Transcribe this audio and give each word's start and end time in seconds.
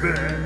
baby. 0.00 0.37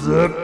Zip. 0.00 0.39